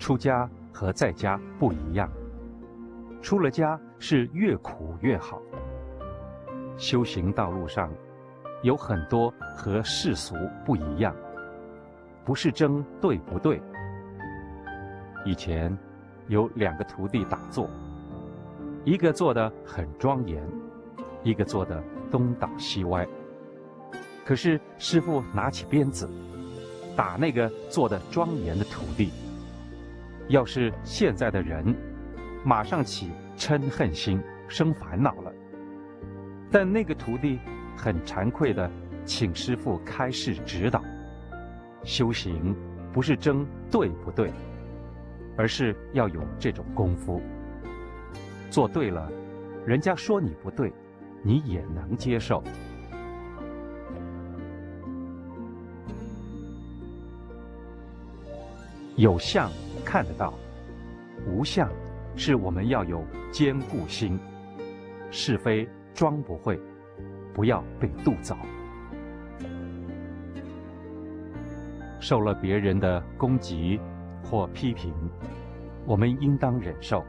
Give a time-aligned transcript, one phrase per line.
[0.00, 2.10] 出家和在家不一样，
[3.20, 5.40] 出了家是越苦越好。
[6.78, 7.92] 修行道路上
[8.62, 10.34] 有很多和世俗
[10.64, 11.14] 不一样，
[12.24, 13.60] 不是争对不对。
[15.26, 15.76] 以前
[16.28, 17.68] 有两个徒弟打坐，
[18.84, 20.42] 一个坐得很庄严，
[21.22, 21.80] 一个坐得
[22.10, 23.06] 东倒西歪。
[24.24, 26.08] 可是师父拿起鞭子
[26.96, 29.12] 打那个坐得庄严的徒弟。
[30.30, 31.74] 要是现在的人，
[32.44, 35.32] 马上起嗔恨心，生烦恼了。
[36.52, 37.40] 但那个徒弟
[37.76, 38.70] 很惭愧的
[39.04, 40.84] 请师父开示指导，
[41.82, 42.54] 修行
[42.92, 44.32] 不是争对不对，
[45.36, 47.20] 而是要有这种功夫。
[48.50, 49.10] 做对了，
[49.66, 50.72] 人家说你不对，
[51.24, 52.40] 你也能接受。
[58.94, 59.50] 有相。
[59.84, 60.34] 看得到，
[61.26, 61.70] 无相，
[62.16, 64.18] 是我们要有坚固心。
[65.10, 66.56] 是非装不会，
[67.34, 68.36] 不要被度糟。
[71.98, 73.80] 受了别人的攻击
[74.22, 74.94] 或批评，
[75.84, 77.04] 我们应当忍受。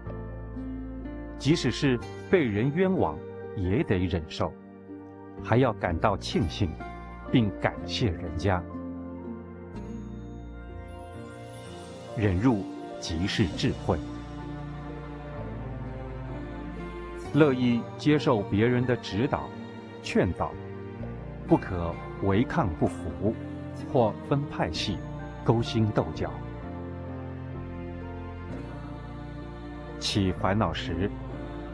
[1.37, 3.17] 即使是被人冤枉，
[3.55, 4.51] 也得忍受，
[5.43, 6.71] 还要感到庆幸，
[7.31, 8.63] 并感谢人家。
[12.17, 12.65] 忍辱
[12.99, 13.97] 即是智慧，
[17.33, 19.49] 乐意接受别人的指导、
[20.03, 20.51] 劝导，
[21.47, 23.33] 不可违抗不服，
[23.91, 24.97] 或分派系、
[25.45, 26.29] 勾心斗角。
[29.97, 31.09] 起烦恼时，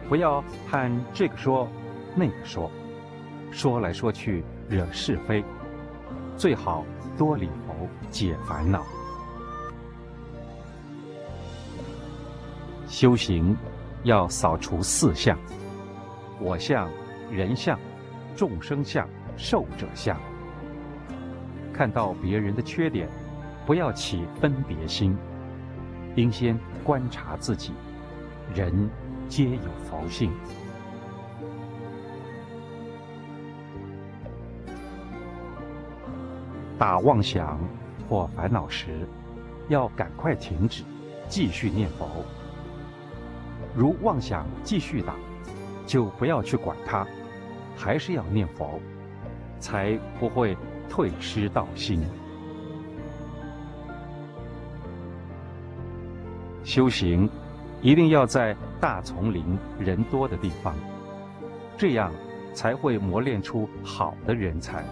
[0.08, 1.68] 不要和这个说、
[2.16, 2.70] 那个说，
[3.52, 5.44] 说来说去惹是非，
[6.38, 6.86] 最好
[7.18, 8.86] 多礼佛解烦恼。
[12.88, 13.56] 修行
[14.04, 15.38] 要扫除四相：
[16.40, 16.90] 我相、
[17.30, 17.78] 人相、
[18.36, 20.18] 众生相、寿者相。
[21.74, 23.10] 看到别人的缺点，
[23.66, 25.16] 不要起分别心，
[26.16, 27.74] 应先观察自己。
[28.56, 28.90] 人
[29.28, 30.32] 皆有佛性。
[36.80, 37.60] 打妄想
[38.08, 39.06] 或烦恼时，
[39.68, 40.84] 要赶快停止，
[41.28, 42.08] 继续念佛。
[43.78, 45.14] 如妄想继续打，
[45.86, 47.06] 就不要去管它，
[47.76, 48.80] 还是要念佛，
[49.60, 50.58] 才不会
[50.90, 52.02] 退失道心。
[56.64, 57.30] 修行
[57.80, 59.46] 一定要在大丛林
[59.80, 60.74] 人多的地方，
[61.78, 62.12] 这样
[62.56, 64.84] 才会磨练出好的人才。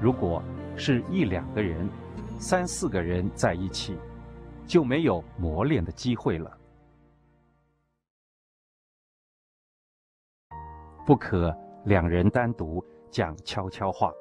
[0.00, 0.42] 如果
[0.76, 1.88] 是一两个人、
[2.40, 3.96] 三四个人在一起，
[4.66, 6.50] 就没有磨练的机会了。
[11.10, 11.52] 不可
[11.86, 14.12] 两人单独讲悄悄话，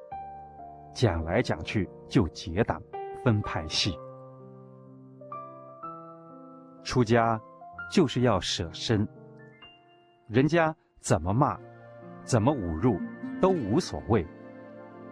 [0.91, 2.81] 讲来讲去就结党
[3.23, 3.95] 分派系。
[6.83, 7.39] 出家
[7.91, 9.07] 就是要舍身，
[10.29, 11.59] 人家怎么骂、
[12.23, 12.99] 怎么侮辱
[13.39, 14.25] 都无所谓，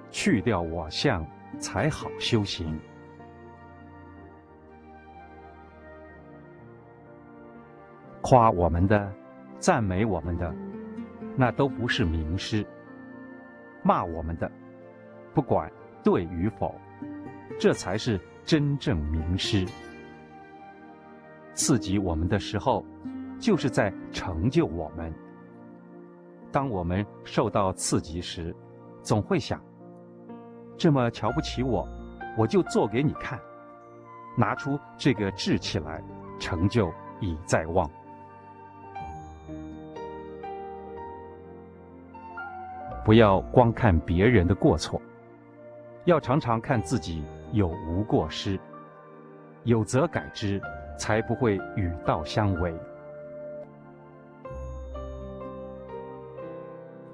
[0.10, 1.24] 去掉我相
[1.60, 2.76] 才好修行。
[8.24, 9.14] 夸我们的，
[9.60, 10.52] 赞美我们的。
[11.40, 12.66] 那都不是名师，
[13.84, 14.52] 骂我们的，
[15.36, 15.72] 不管
[16.04, 16.74] 对与否，
[17.60, 19.64] 这才是真正名师。
[21.54, 22.84] 刺激我们的时候，
[23.40, 25.14] 就是在成就我们。
[26.52, 28.56] 当我们受到刺激时，
[29.04, 29.62] 总会想：
[30.76, 31.88] 这么瞧不起我，
[32.36, 33.40] 我就做给你看，
[34.36, 36.04] 拿出这个志气来，
[36.40, 37.88] 成就已在望。
[43.08, 45.02] 不要光看别人的过错，
[46.04, 47.24] 要常常看自己
[47.54, 48.60] 有无过失，
[49.64, 50.62] 有则改之，
[51.00, 52.76] 才不会与道相违。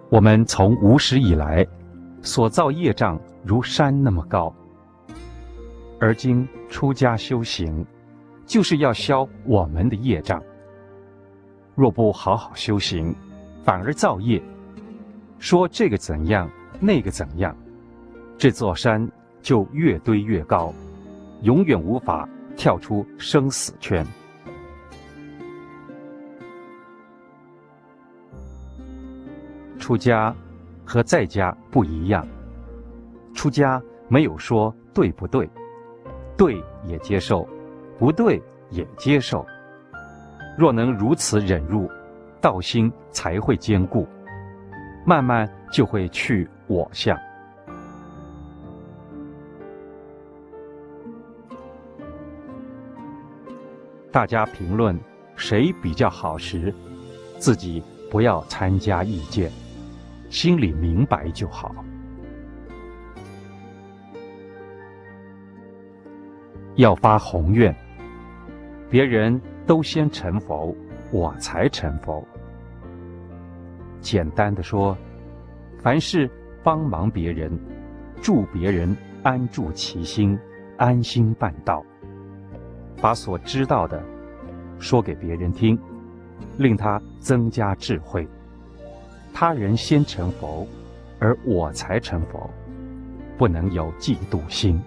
[0.09, 1.63] 我们从无始以来
[2.23, 4.51] 所造业障如山那么高，
[5.99, 7.85] 而今出家修行，
[8.47, 10.41] 就是要消我们的业障。
[11.75, 13.15] 若不好好修行，
[13.63, 14.41] 反而造业。
[15.43, 16.49] 说这个怎样，
[16.79, 17.53] 那个怎样，
[18.37, 19.05] 这座山
[19.41, 20.73] 就越堆越高，
[21.41, 22.25] 永远无法
[22.55, 24.07] 跳出生死圈。
[29.77, 30.33] 出家
[30.85, 32.25] 和在家不一样，
[33.35, 35.49] 出家没有说对不对，
[36.37, 37.45] 对也接受，
[37.99, 39.45] 不对也接受。
[40.57, 41.91] 若能如此忍辱，
[42.39, 44.07] 道心才会坚固，
[45.05, 47.17] 慢慢就会去我相。
[54.11, 54.97] 大家评论
[55.35, 56.73] 谁比较好时，
[57.37, 59.51] 自己不要参加意见，
[60.29, 61.73] 心里明白就好。
[66.75, 67.75] 要发宏愿，
[68.89, 70.75] 别人都先成佛，
[71.11, 72.25] 我才成佛。
[74.03, 74.95] 简单的说，
[75.81, 76.29] 凡事
[76.61, 77.57] 帮忙别人，
[78.21, 80.37] 助别人安住其心，
[80.77, 81.83] 安心办道。
[83.01, 84.03] 把所知道的
[84.77, 85.79] 说给别人听，
[86.57, 88.27] 令他增加智慧。
[89.33, 90.67] 他人先成佛，
[91.19, 92.49] 而我才成佛，
[93.37, 94.79] 不能有嫉妒心。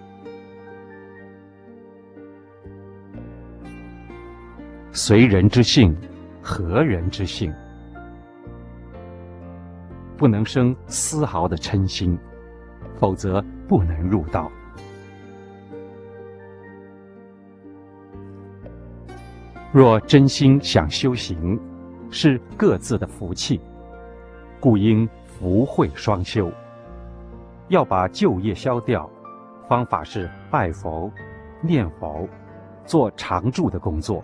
[4.91, 5.95] 随人之性，
[6.41, 7.53] 合人之性，
[10.17, 12.17] 不能生丝毫的嗔心，
[12.97, 14.51] 否则不能入道。
[19.71, 21.59] 若真心想修行，
[22.09, 23.61] 是各自的福气，
[24.59, 26.51] 故应福慧双修。
[27.67, 29.07] 要把旧业消掉，
[29.67, 31.11] 方法是拜佛、
[31.61, 32.27] 念佛，
[32.85, 34.23] 做常住的工作，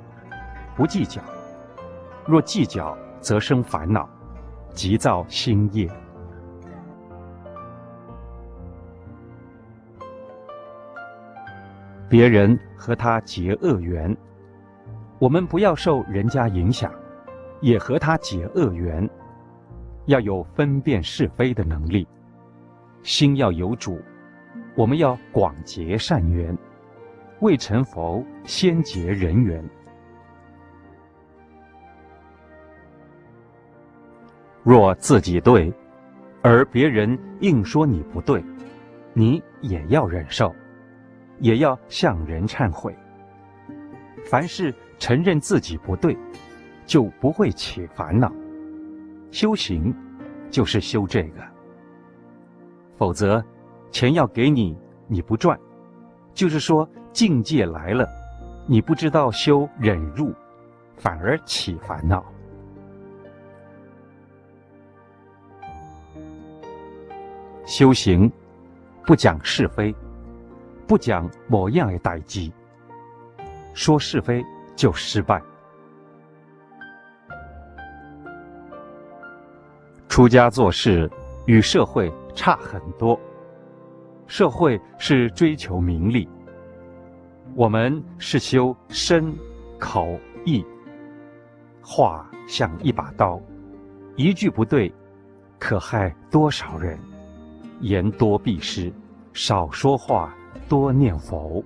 [0.75, 1.21] 不计较。
[2.25, 4.09] 若计较，则生烦恼，
[4.73, 5.89] 急造新业。
[12.09, 14.15] 别人和他结恶缘。
[15.19, 16.91] 我们不要受人家影响，
[17.61, 19.09] 也和他结恶缘，
[20.05, 22.05] 要有分辨是非的能力，
[23.03, 24.01] 心要有主。
[24.75, 26.55] 我们要广结善缘，
[27.39, 29.63] 未成佛先结人缘。
[34.63, 35.71] 若自己对，
[36.41, 38.43] 而别人硬说你不对，
[39.13, 40.53] 你也要忍受，
[41.39, 42.95] 也要向人忏悔。
[44.25, 44.73] 凡事。
[44.99, 46.17] 承认自己不对，
[46.85, 48.31] 就不会起烦恼。
[49.31, 49.93] 修行
[50.49, 51.43] 就是修这个。
[52.95, 53.43] 否则，
[53.91, 54.77] 钱要给你，
[55.07, 55.59] 你不赚，
[56.33, 58.07] 就是说境界来了，
[58.65, 60.33] 你不知道修忍辱，
[60.95, 62.23] 反而起烦恼。
[67.65, 68.31] 修行
[69.05, 69.95] 不讲是非，
[70.87, 72.51] 不讲某样的代志，
[73.73, 74.43] 说是非。
[74.75, 75.39] 就失败。
[80.09, 81.07] 出家做事
[81.45, 83.19] 与社会差很多，
[84.25, 86.27] 社会是追求名利，
[87.53, 89.31] 我们是修身、
[89.79, 90.65] 口、意。
[91.79, 93.39] 话像一把刀，
[94.15, 94.91] 一句不对，
[95.59, 96.97] 可害多少人？
[97.83, 98.89] 言多必失，
[99.33, 100.33] 少说话，
[100.69, 101.61] 多念佛。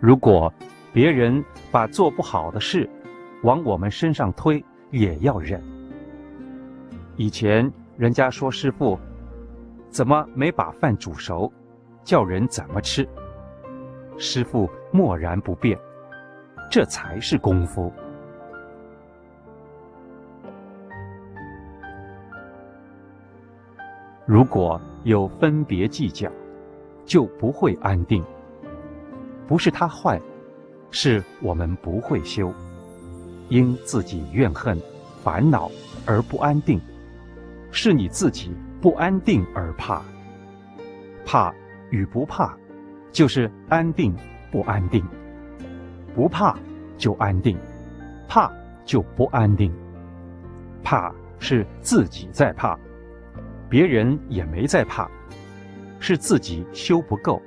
[0.00, 0.52] 如果
[0.92, 2.90] 别人把做不好的事
[3.44, 5.62] 往我们身上推，也要忍。
[7.14, 8.98] 以前人家说师傅
[9.88, 11.50] 怎么没把饭煮熟，
[12.02, 13.08] 叫人怎么吃？
[14.18, 15.78] 师傅默然不变，
[16.68, 17.92] 这才是功夫。
[24.26, 26.28] 如果有分别计较，
[27.04, 28.24] 就不会安定。
[29.46, 30.20] 不是他坏，
[30.90, 32.52] 是我们不会修，
[33.48, 34.76] 因自己怨恨、
[35.22, 35.70] 烦恼
[36.04, 36.80] 而不安定，
[37.70, 40.02] 是你自己不安定而怕。
[41.24, 41.54] 怕
[41.90, 42.52] 与不怕，
[43.12, 44.12] 就是安定
[44.50, 45.04] 不安定。
[46.16, 46.58] 不怕
[46.98, 47.56] 就安定，
[48.26, 48.50] 怕
[48.84, 49.72] 就不安定。
[50.82, 52.76] 怕是自己在怕，
[53.68, 55.10] 别人也没在怕，
[55.98, 57.40] 是自己修不够，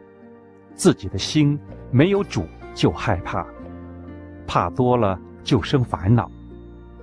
[0.75, 1.59] 自己的心。
[1.91, 2.45] 没有主
[2.75, 3.43] 就害怕，
[4.45, 6.29] 怕多了就生烦恼，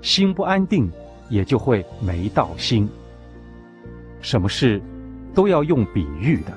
[0.00, 0.88] 心不安定
[1.28, 2.88] 也就会没道心。
[4.20, 4.80] 什么事
[5.35, 6.52] 都要用比喻的，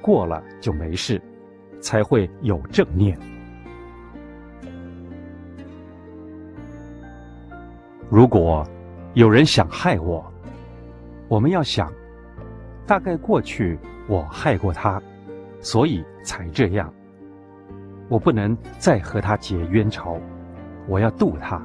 [0.00, 1.20] 过了就没事，
[1.80, 3.18] 才会有正念。
[8.08, 8.64] 如果
[9.14, 10.31] 有人想害我，
[11.32, 11.90] 我们要想
[12.86, 15.00] 大概过去我害过他
[15.62, 16.92] 所以才这样。
[18.10, 20.20] 我不能再和他结冤仇
[20.86, 21.58] 我要渡他。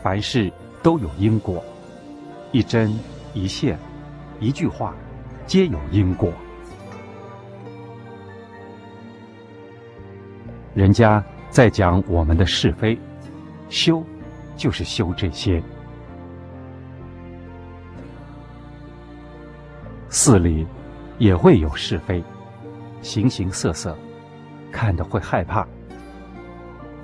[0.00, 1.60] 凡事都有因果
[2.52, 2.96] 一针
[3.34, 3.76] 一线
[4.38, 4.94] 一句话
[5.44, 6.32] 皆有因果。
[10.72, 12.96] 人家在讲我们的是非
[13.68, 14.00] 修
[14.56, 15.60] 就是修这些。
[20.08, 20.66] 寺里
[21.18, 22.22] 也会有是非，
[23.02, 23.96] 形形色色，
[24.70, 25.66] 看得会害怕。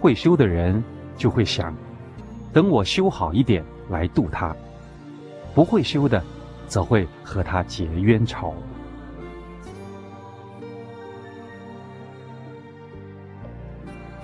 [0.01, 0.83] 会修的人
[1.17, 1.75] 就会想，
[2.53, 4.55] 等我修好一点来度他；
[5.55, 6.23] 不会修的，
[6.67, 8.55] 则会和他结冤仇。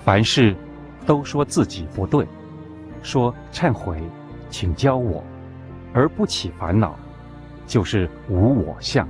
[0.03, 0.55] 凡事
[1.05, 2.27] 都说自己不对，
[3.03, 4.01] 说忏悔，
[4.49, 5.23] 请教我，
[5.93, 6.97] 而不起烦恼，
[7.69, 9.07] 就是无我相，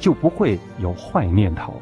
[0.00, 1.80] 就不会有坏念头。